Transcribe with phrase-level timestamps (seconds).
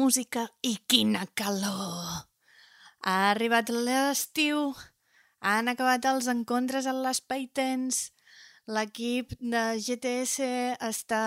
[0.00, 2.22] Música i quina calor!
[3.04, 4.70] Ha arribat l'estiu,
[5.44, 7.98] han acabat els encontres a l'Espai Tens,
[8.76, 10.46] l'equip de GTS
[10.88, 11.24] està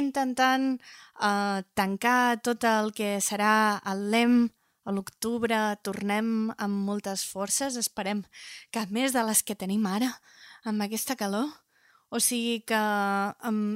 [0.00, 4.38] intentant eh, tancar tot el que serà el LEM
[4.88, 8.24] a l'octubre, tornem amb moltes forces, esperem
[8.72, 10.14] que més de les que tenim ara,
[10.64, 11.52] amb aquesta calor.
[12.08, 12.80] O sigui que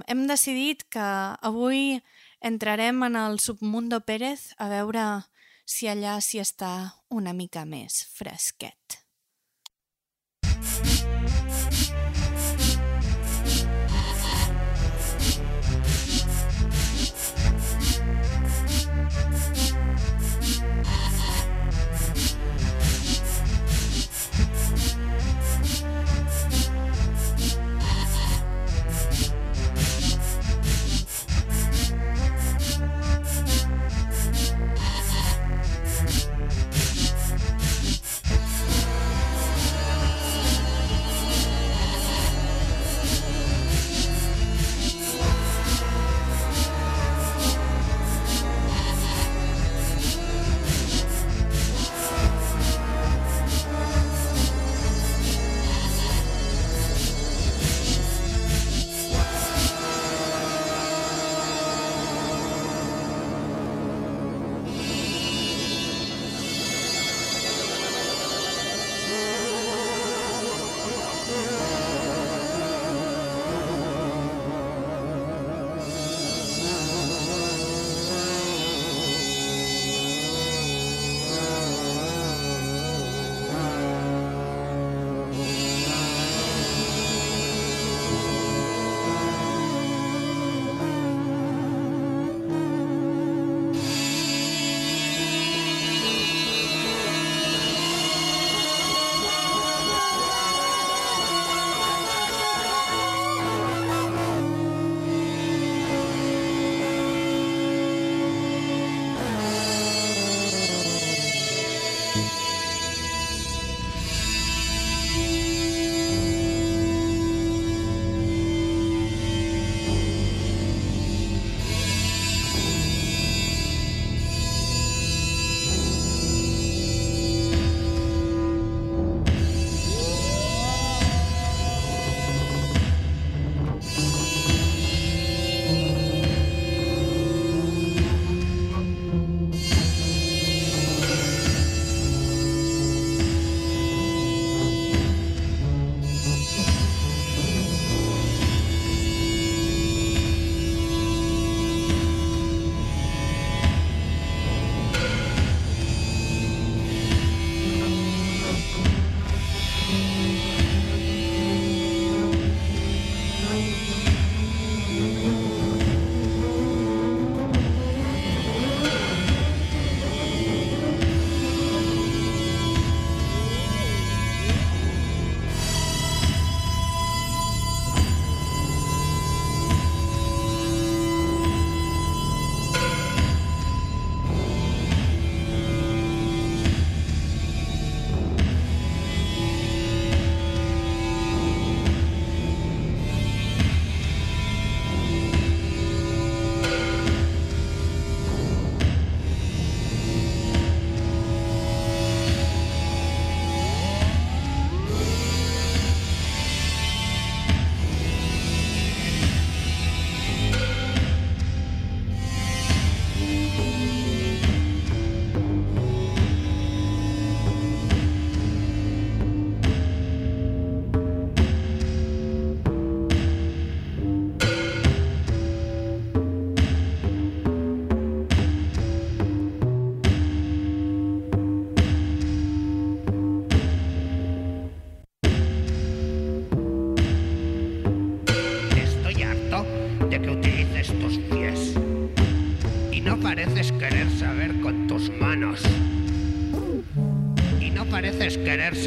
[0.08, 1.10] hem decidit que
[1.50, 1.98] avui
[2.40, 5.04] entrarem en el Submundo Pérez a veure
[5.68, 6.72] si allà s'hi està
[7.10, 9.07] una mica més fresquet.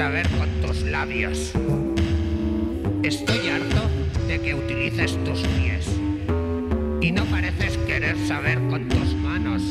[0.01, 1.51] saber con tus labios.
[3.03, 3.87] Estoy harto
[4.27, 5.85] de que utilices tus pies
[7.01, 9.61] y no pareces querer saber con tus manos.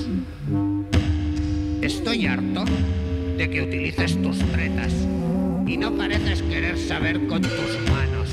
[1.82, 2.65] Estoy harto
[3.38, 4.93] de que utilices tus pretas
[5.67, 8.31] y no pareces querer saber con tus manos.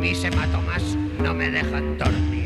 [0.00, 2.41] Mis hematomas no me dejan dormir.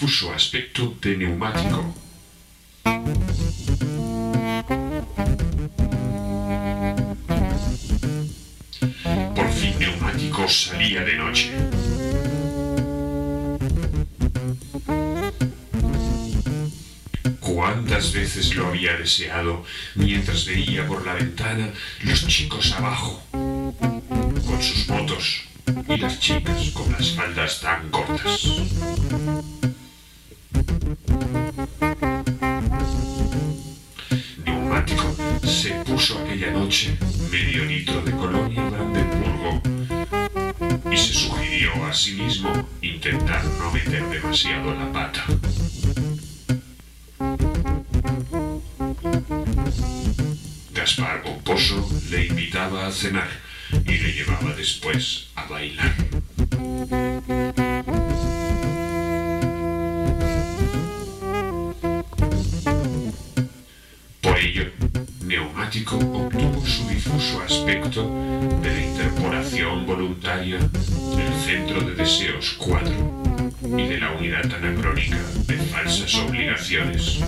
[0.00, 1.94] Difuso aspecto de neumático.
[9.36, 11.50] Por fin neumático salía de noche.
[17.40, 19.64] Cuántas veces lo había deseado
[19.96, 21.68] mientras veía por la ventana
[22.04, 25.42] los chicos abajo, con sus motos,
[25.86, 29.59] y las chicas con las faldas tan cortas.
[37.32, 39.60] Medio litro de colonia Brandenburgo
[40.88, 42.48] y se sugirió a sí mismo
[42.80, 45.24] intentar no meter demasiado la pata.
[50.72, 53.28] Gaspar Pomposo le invitaba a cenar
[53.84, 56.09] y le llevaba después a bailar.
[70.58, 72.92] Del Centro de Deseos 4
[73.78, 77.20] y de la unidad anacrónica de falsas obligaciones.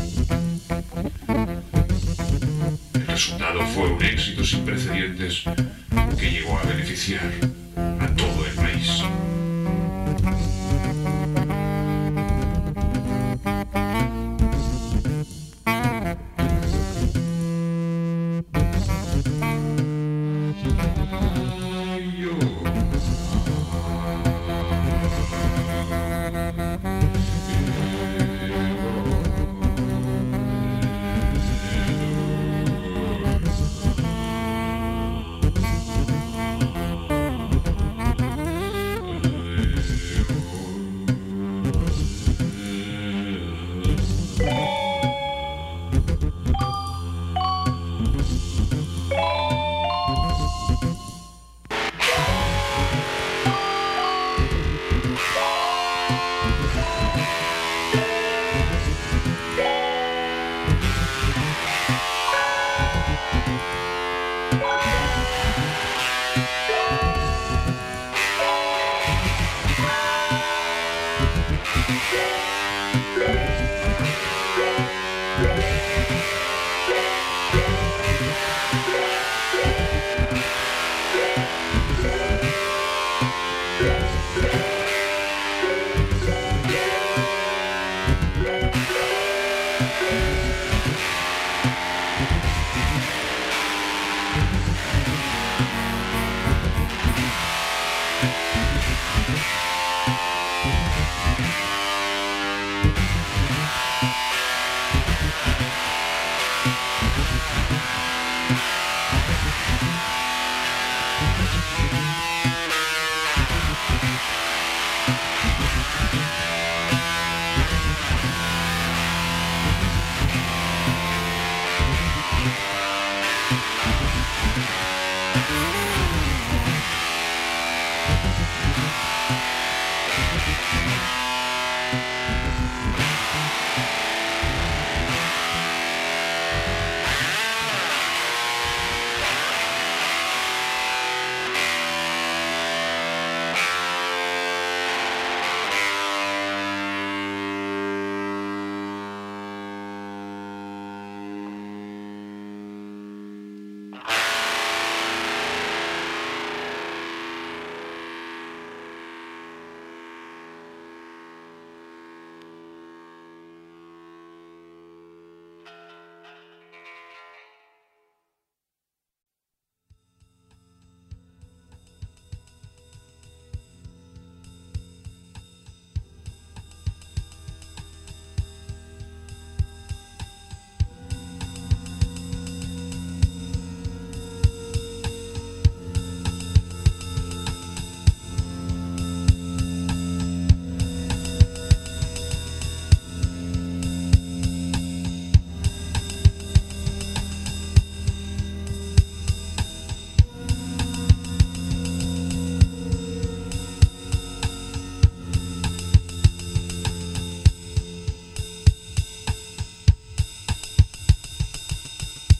[2.95, 5.45] El resultado fue un éxito sin precedentes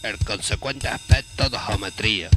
[0.03, 2.31] el consecuente aspecto de geometría.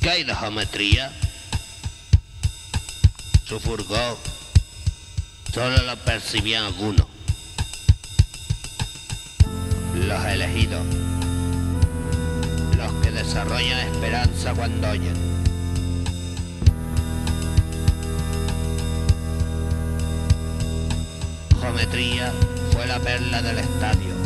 [0.00, 1.12] ¿Qué hay de geometría?
[3.46, 4.16] Su furgón,
[5.52, 7.06] Solo lo percibían algunos.
[9.94, 10.84] Los elegidos.
[12.76, 15.16] Los que desarrollan esperanza cuando oyen.
[21.60, 22.32] Geometría
[22.72, 24.17] fue la perla del estadio.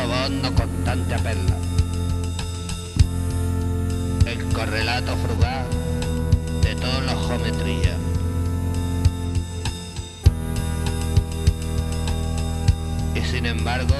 [0.00, 1.56] Soborno constante a perla.
[4.24, 5.66] El correlato frugal
[6.62, 7.98] de todos los geometrías.
[13.14, 13.94] Y sin embargo,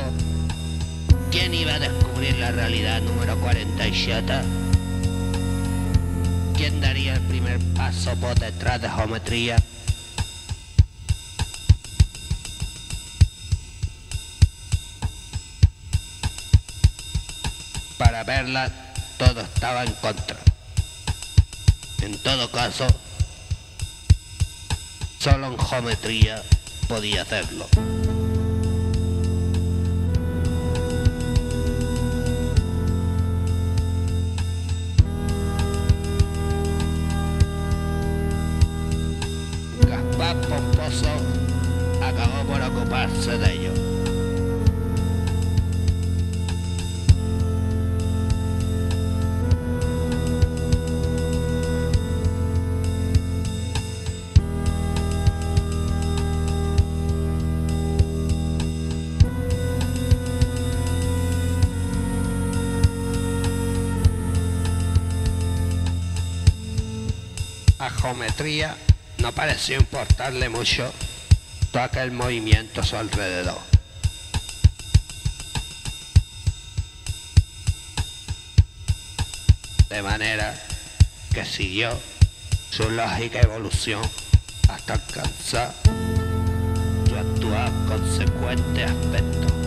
[1.31, 4.33] ¿quién iba a descubrir la realidad número 47?
[6.57, 9.57] ¿Quién daría el primer paso por detrás de geometría?
[19.19, 20.37] Todo estaba en contra.
[22.01, 22.87] En todo caso,
[25.19, 26.41] solo en geometría
[26.87, 27.67] podía hacerlo.
[68.01, 68.77] Geometría
[69.19, 70.93] no pareció importarle mucho
[71.71, 73.59] todo aquel movimiento a su alrededor.
[79.89, 80.55] De manera
[81.35, 81.91] que siguió
[82.71, 84.03] su lógica evolución
[84.69, 85.75] hasta alcanzar
[87.09, 89.60] su actual consecuente aspecto.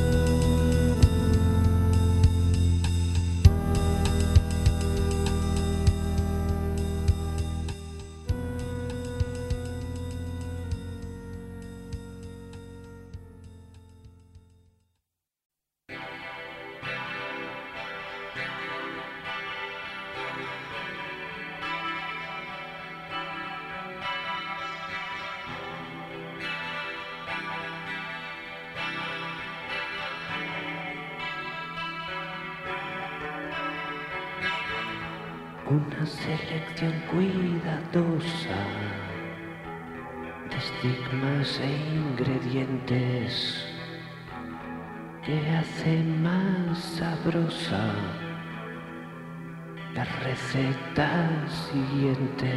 [49.96, 51.10] La receta
[51.48, 52.52] siguiente.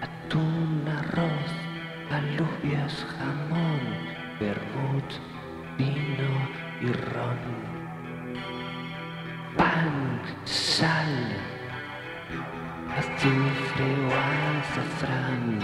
[0.00, 1.52] Atún, arroz,
[2.10, 3.80] alubias, jamón,
[4.38, 5.10] vermut,
[5.76, 6.32] vino
[6.80, 7.38] y ron.
[9.56, 11.36] Pan, sal,
[12.96, 14.12] azufre o
[14.60, 15.58] azafrán.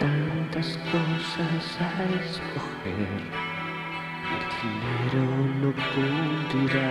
[0.00, 3.53] Tantas cosas a escoger.
[4.32, 5.24] El dinero
[5.60, 6.90] no cubrirá.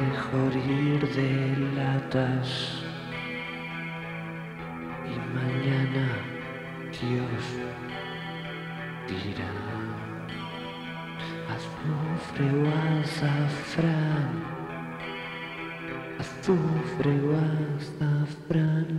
[0.00, 1.30] Mejor ir de
[1.74, 2.48] latas.
[5.06, 6.06] Y mañana
[6.92, 7.42] Dios
[9.08, 9.52] dirá.
[11.54, 12.68] Azufre o
[13.00, 14.30] azafrán.
[16.20, 17.30] Azufre o
[17.76, 18.89] azafrán.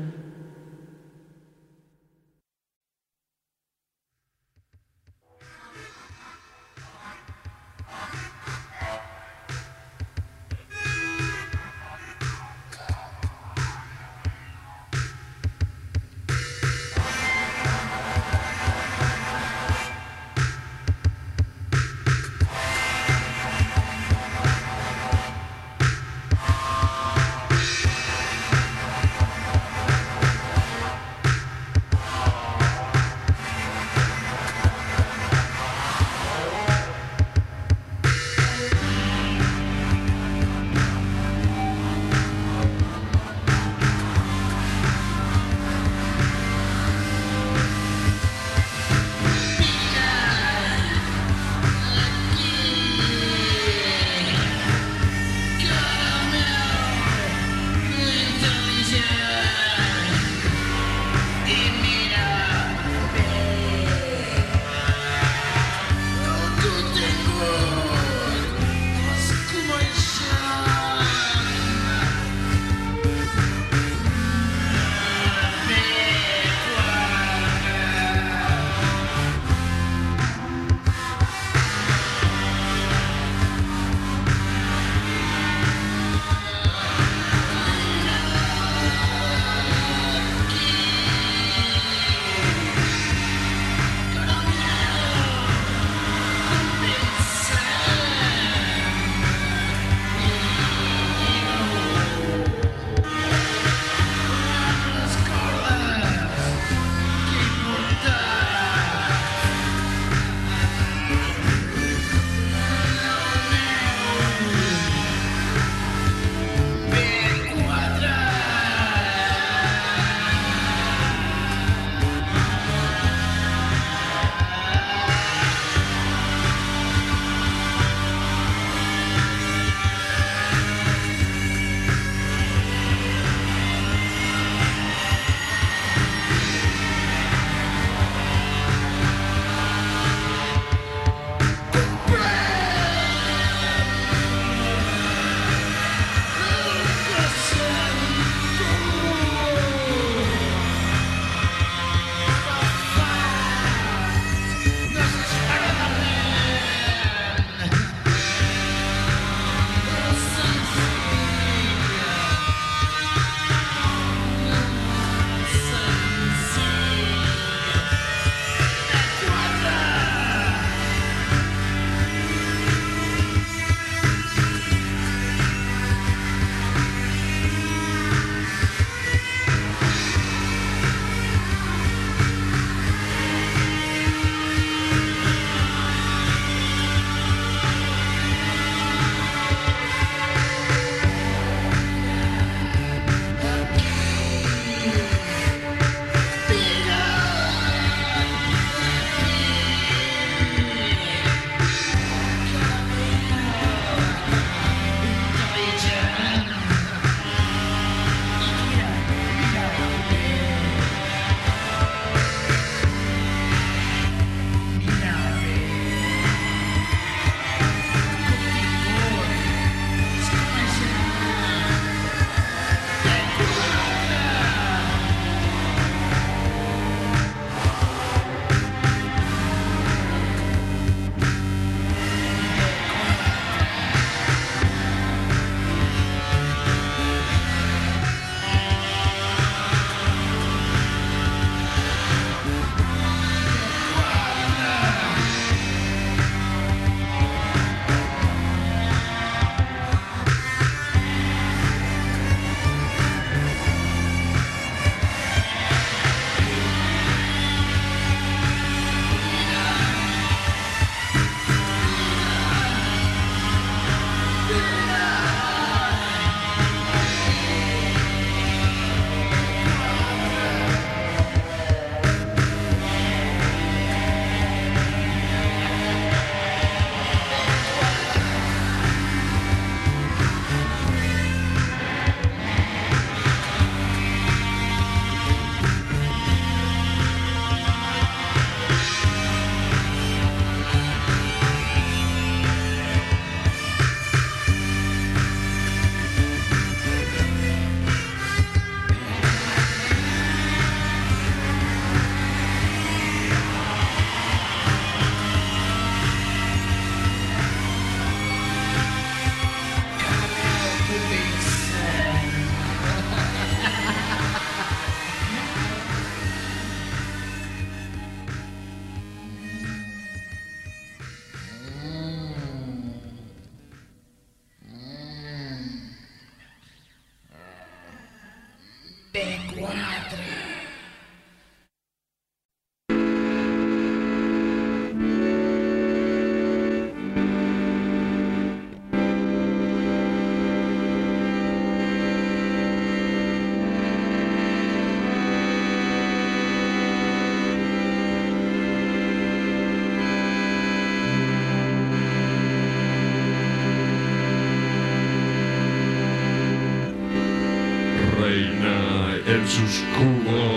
[359.51, 360.50] Jesus Christ.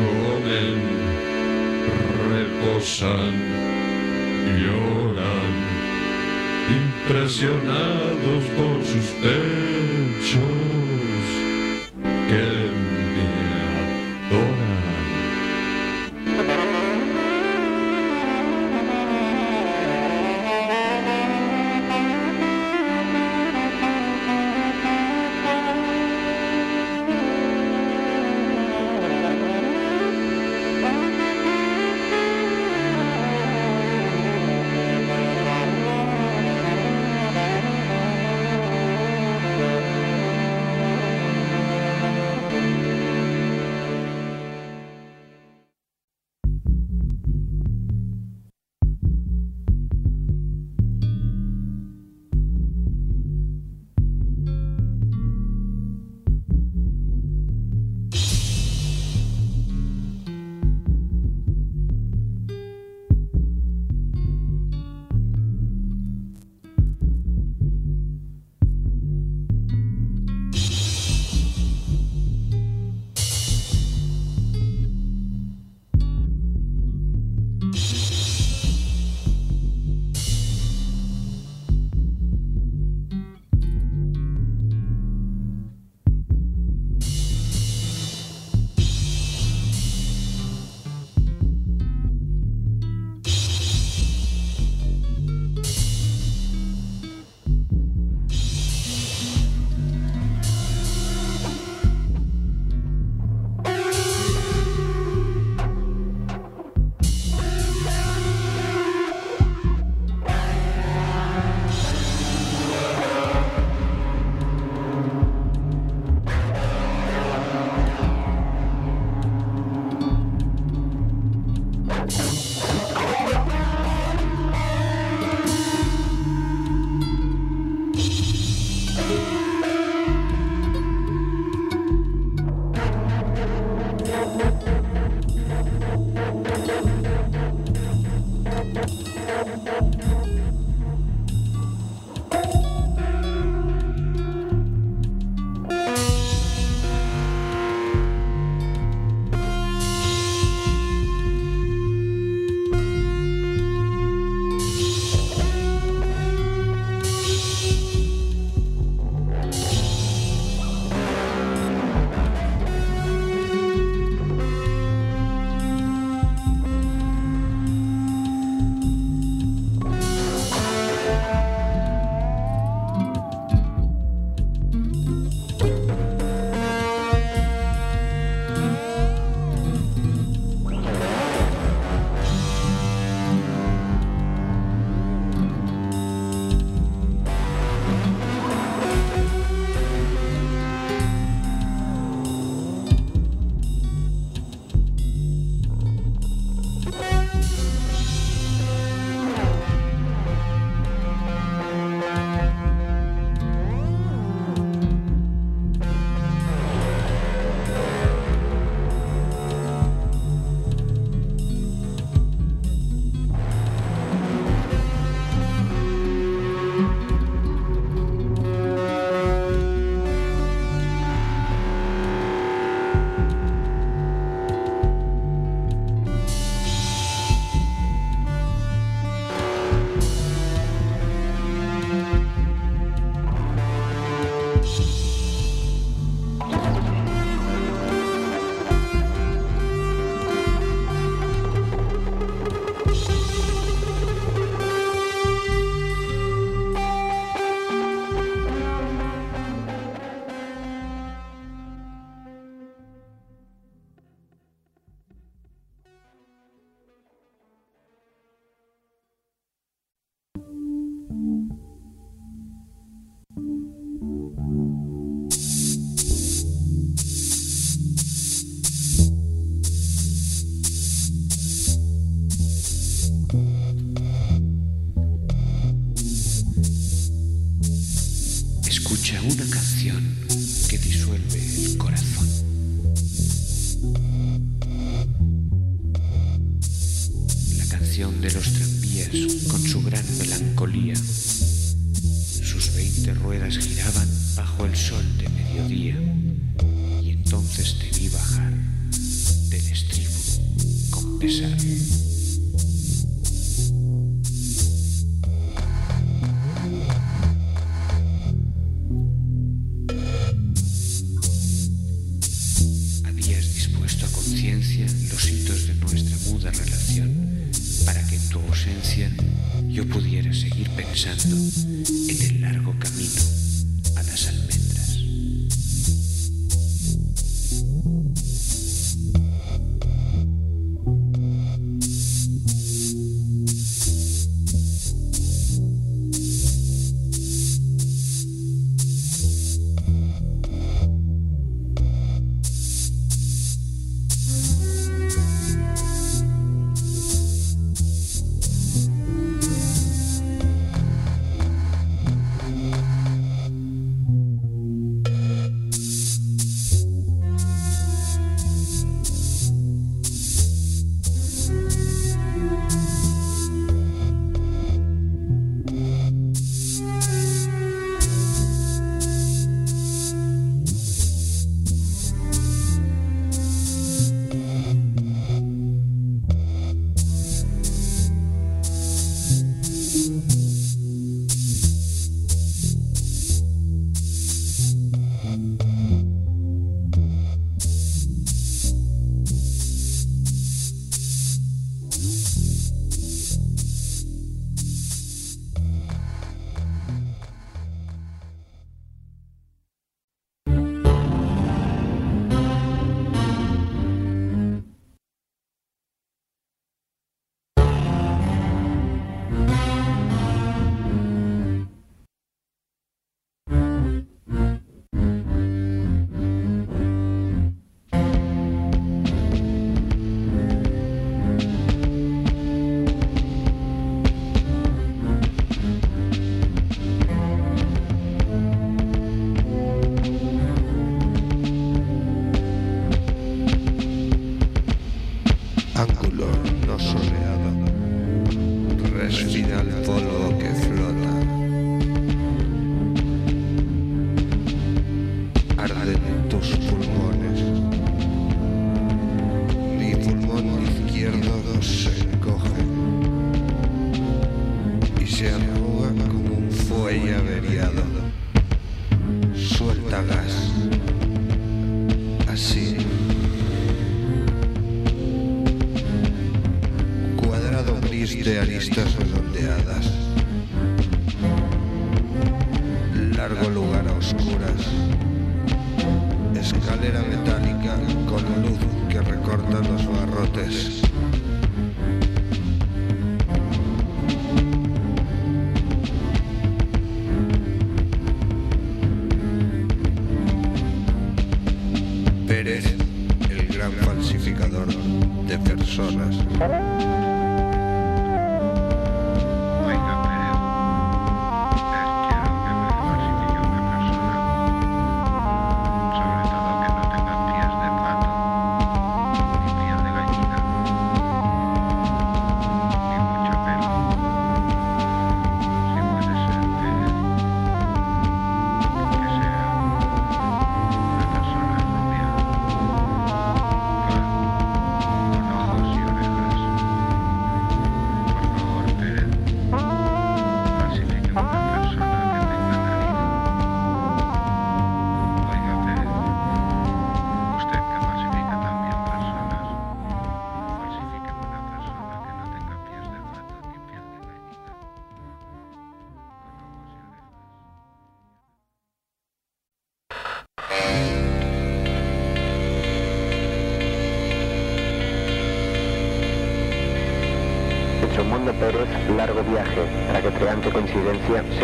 [0.00, 0.78] comen,
[2.30, 3.34] reposan,
[4.60, 5.52] lloran,
[6.80, 10.40] impresionados por sus pechos.
[12.28, 12.59] Que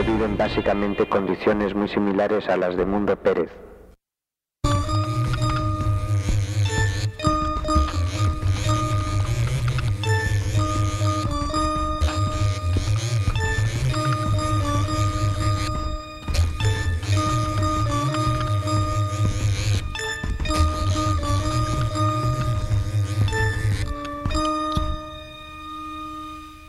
[0.07, 3.51] viven básicamente condiciones muy similares a las de Mundo Pérez.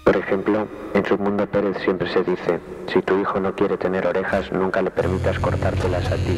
[0.04, 2.60] Por ejemplo, en su mundo Pérez siempre se dice,
[2.98, 6.36] si tu hijo no quiere tener orejas, nunca le permitas cortártelas a ti.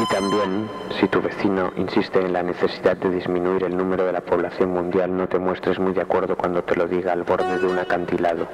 [0.00, 0.68] Y también,
[0.98, 5.16] si tu vecino insiste en la necesidad de disminuir el número de la población mundial,
[5.16, 8.48] no te muestres muy de acuerdo cuando te lo diga al borde de un acantilado.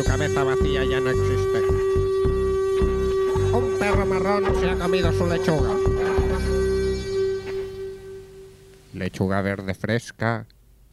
[0.00, 1.60] Su cabeza vacía ya no existe.
[3.52, 5.74] Un perro marrón se ha comido su lechuga.
[8.94, 10.46] Lechuga verde fresca,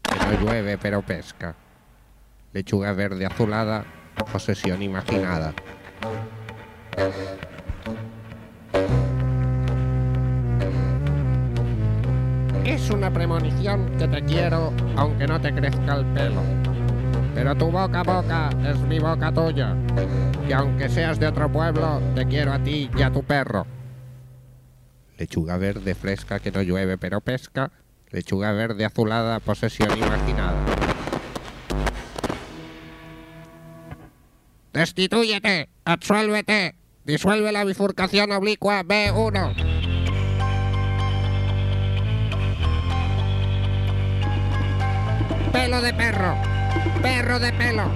[0.10, 1.56] no llueve pero pesca.
[2.52, 3.86] Lechuga verde azulada,
[4.32, 5.54] posesión imaginada.
[12.66, 16.67] Es una premonición que te quiero aunque no te crezca el pelo.
[17.38, 19.76] Pero tu boca boca es mi boca tuya.
[20.50, 23.68] Y aunque seas de otro pueblo, te quiero a ti y a tu perro.
[25.20, 27.70] Lechuga verde fresca que no llueve pero pesca.
[28.10, 30.56] Lechuga verde azulada, posesión imaginada.
[34.74, 36.74] Destitúyete, absuélvete,
[37.06, 39.54] disuelve la bifurcación oblicua B1.
[45.52, 46.57] Pelo de perro,
[47.02, 47.92] perro de pelo.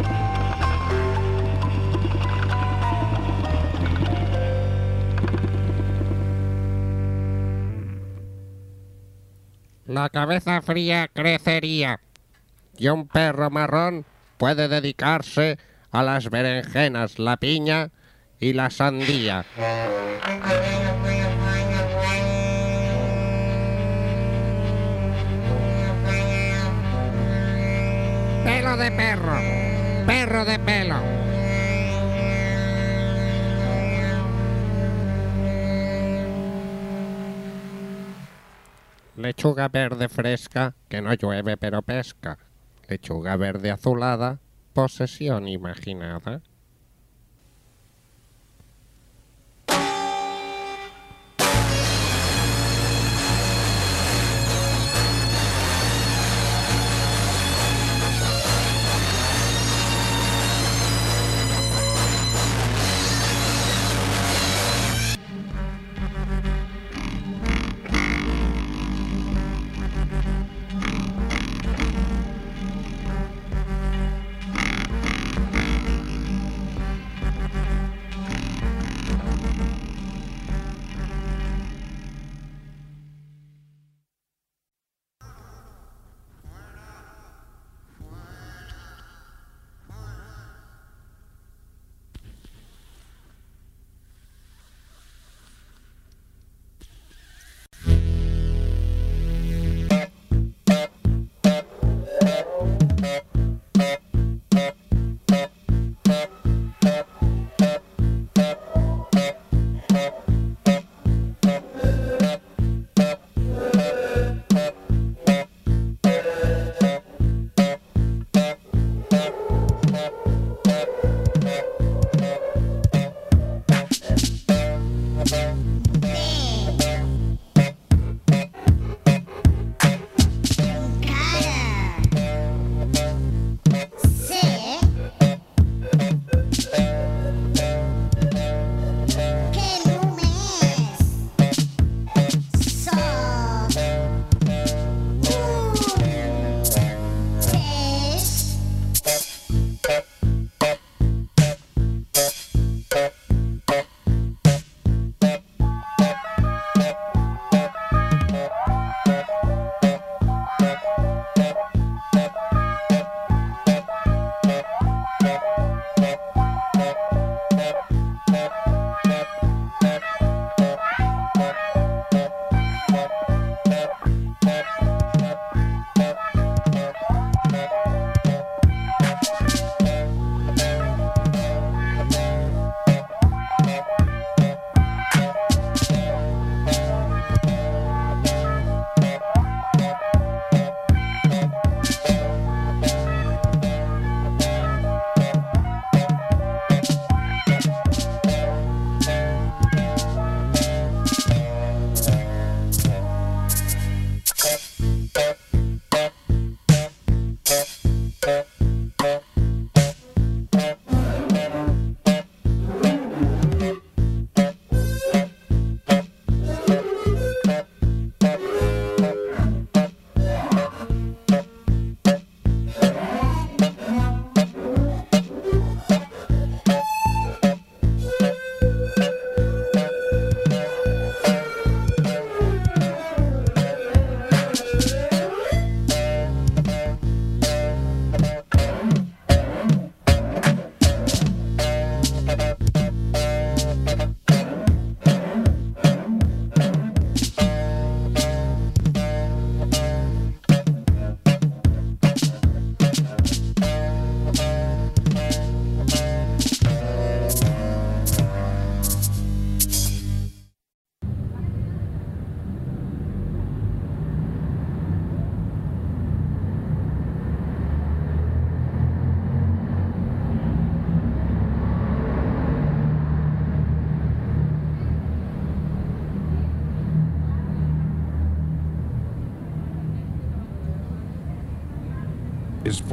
[9.85, 11.99] La cabeza fría crecería
[12.77, 14.05] y un perro marrón
[14.37, 15.59] puede dedicarse
[15.91, 17.89] a las berenjenas, la piña
[18.39, 19.45] y la sandía.
[28.71, 29.37] Pelo de perro,
[30.07, 30.95] perro de pelo.
[39.17, 42.37] Lechuga verde fresca, que no llueve pero pesca.
[42.87, 44.39] Lechuga verde azulada,
[44.71, 46.41] posesión imaginada.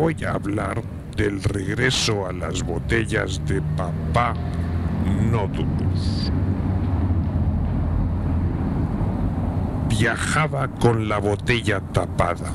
[0.09, 0.83] Voy a hablar
[1.19, 4.33] del regreso a las botellas de papá
[5.31, 6.33] Nódulos.
[9.91, 12.51] Viajaba con la botella tapada,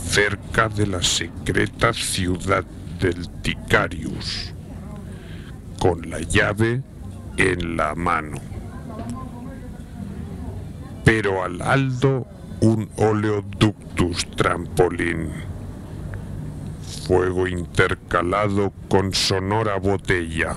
[0.00, 2.62] cerca de la secreta ciudad
[3.00, 4.54] del Ticarius,
[5.80, 6.82] con la llave
[7.36, 8.38] en la mano.
[11.04, 12.28] Pero al Aldo
[12.60, 15.51] un oleoductus trampolín.
[17.06, 20.56] Fuego intercalado con sonora botella.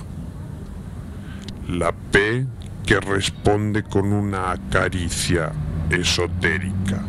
[1.68, 2.46] La P
[2.86, 5.50] que responde con una acaricia
[5.90, 7.02] esotérica.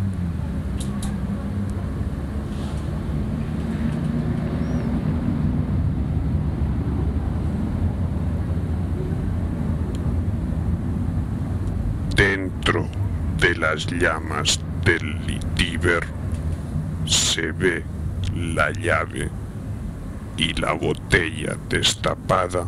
[12.15, 12.87] Dentro
[13.39, 16.03] de las llamas del litiver
[17.05, 17.96] se ve
[18.37, 19.29] la llave
[20.37, 22.67] y la botella destapada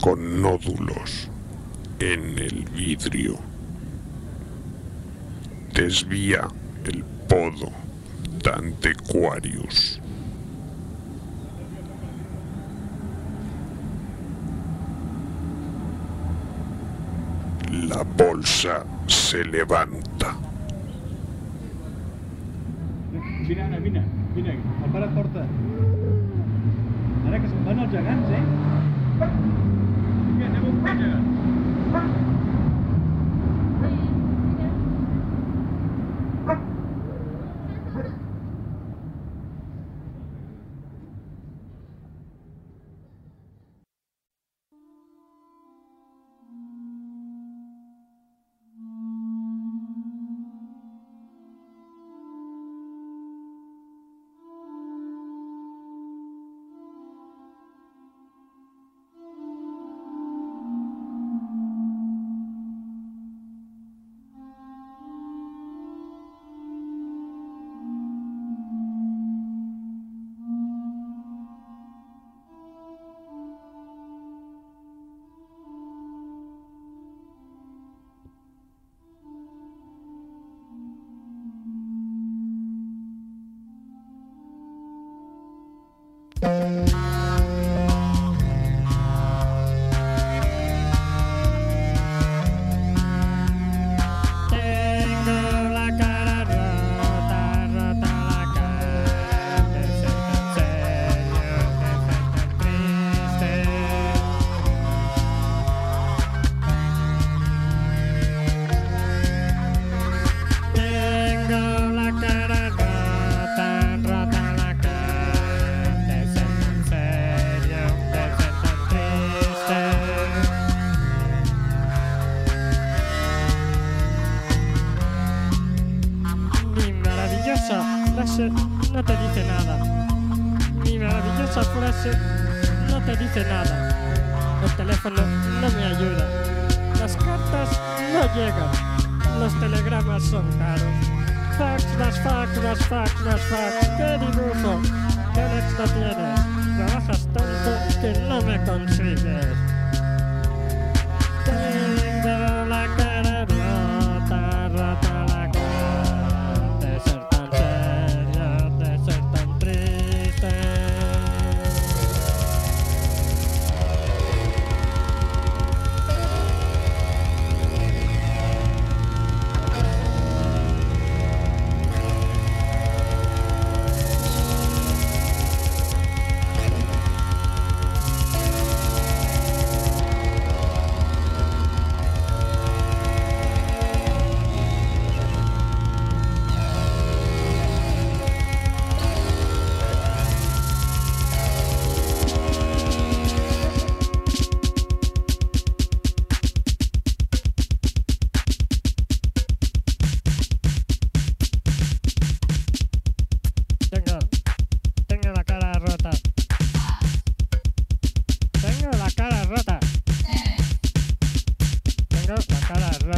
[0.00, 1.30] con nódulos
[1.98, 3.38] en el vidrio.
[5.72, 6.48] Desvía
[6.84, 7.72] el podo
[8.42, 10.00] Dantequarius.
[17.70, 20.39] La bolsa se levanta.
[23.50, 24.00] Vine, Anna, vine,
[24.32, 24.52] vine,
[24.84, 25.42] el pare et porta.
[27.26, 28.44] Ara que se'n van els gegants, eh?
[29.18, 32.29] Vinga, anem a buscar gegants.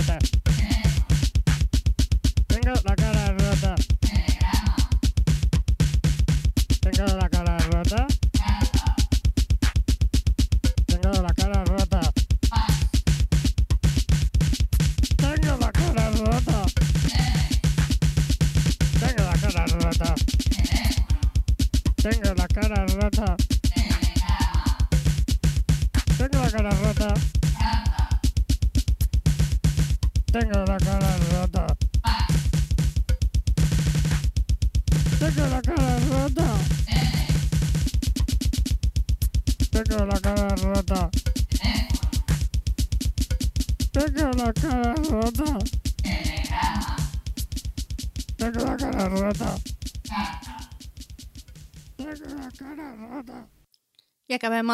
[0.07, 0.42] bye.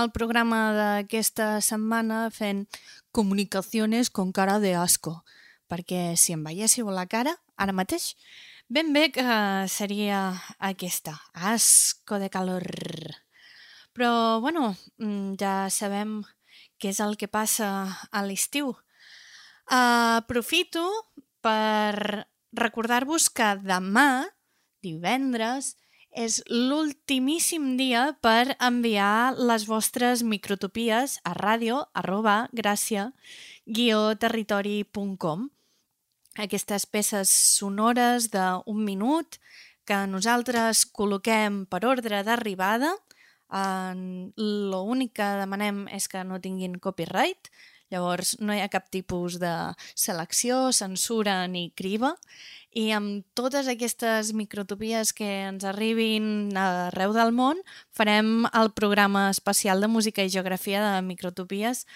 [0.09, 2.65] El programa d'aquesta setmana fent
[3.13, 5.19] comunicaciones con cara de asco,
[5.69, 8.15] perquè si em veiéssiu la cara, ara mateix,
[8.73, 9.27] ben bé que
[9.69, 10.33] seria
[10.65, 12.65] aquesta, asco de calor.
[13.93, 16.23] Però, bueno, mm, ja sabem
[16.81, 17.69] què és el que passa
[18.09, 18.73] a l'estiu.
[19.69, 20.87] Aprofito
[21.45, 22.25] per
[22.57, 24.25] recordar-vos que demà,
[24.81, 25.75] divendres,
[26.17, 33.13] és l'ultimíssim dia per enviar les vostres microtopies a ràdio arroba gràcia
[34.19, 35.49] territori.com
[36.39, 39.39] Aquestes peces sonores d'un minut
[39.89, 42.93] que nosaltres col·loquem per ordre d'arribada.
[43.51, 47.51] L'únic que demanem és que no tinguin copyright,
[47.93, 49.53] llavors no hi ha cap tipus de
[49.95, 52.15] selecció, censura ni criba
[52.77, 57.61] i amb totes aquestes microtopies que ens arribin arreu del món
[57.97, 61.87] farem el programa especial de música i geografia de microtopies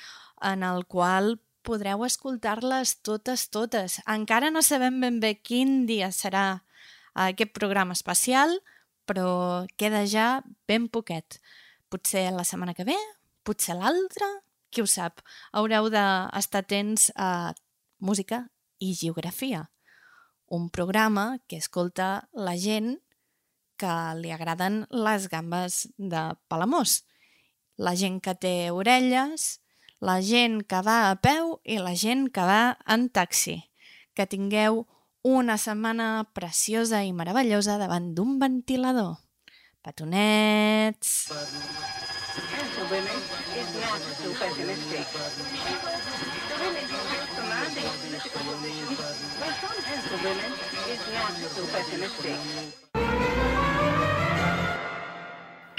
[0.43, 4.01] en el qual podreu escoltar-les totes, totes.
[4.11, 6.63] Encara no sabem ben bé quin dia serà
[7.15, 8.59] aquest programa especial,
[9.07, 11.39] però queda ja ben poquet.
[11.93, 12.99] Potser la setmana que ve,
[13.47, 14.29] potser l'altra,
[14.73, 15.21] qui ho sap.
[15.53, 17.53] Haureu d'estar atents a
[18.01, 18.47] música
[18.81, 19.69] i geografia
[20.53, 22.99] un programa que escolta la gent
[23.81, 27.07] que li agraden les gambes de Palamós.
[27.81, 29.63] La gent que té orelles,
[30.05, 33.63] la gent que va a peu i la gent que va en taxi.
[34.13, 34.85] Que tingueu
[35.25, 39.17] una setmana preciosa i meravellosa davant d'un ventilador.
[39.81, 41.33] Petonets!
[42.83, 43.19] for women
[43.61, 45.07] is not so pessimistic.
[46.49, 46.87] The women
[47.37, 48.99] commanding political positions
[49.41, 50.53] by some handsome women
[50.93, 52.39] is not so pessimistic.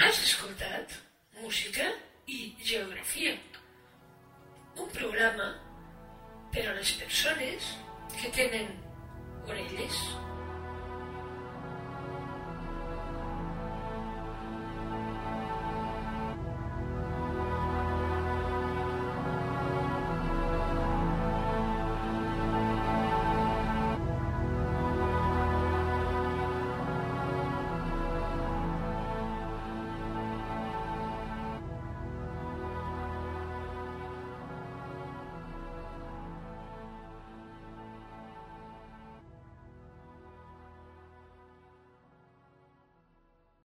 [0.00, 0.88] Has escoltat
[1.42, 1.86] música
[2.26, 3.36] i geografia.
[4.76, 5.48] Un programa
[6.52, 7.74] per a les persones
[8.20, 8.68] que tenen
[9.48, 9.96] orelles.